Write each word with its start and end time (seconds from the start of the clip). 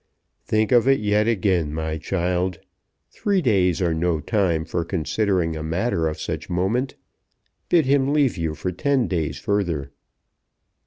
"Think 0.43 0.71
of 0.71 0.87
it 0.87 0.99
yet 0.99 1.27
again, 1.27 1.75
my 1.75 1.99
child. 1.99 2.57
Three 3.11 3.39
days 3.39 3.83
are 3.83 3.93
no 3.93 4.19
time 4.19 4.65
for 4.65 4.83
considering 4.83 5.55
a 5.55 5.61
matter 5.61 6.07
of 6.07 6.19
such 6.19 6.49
moment. 6.49 6.95
Bid 7.69 7.85
him 7.85 8.11
leave 8.11 8.35
you 8.35 8.55
for 8.55 8.71
ten 8.71 9.07
days 9.07 9.37
further." 9.37 9.91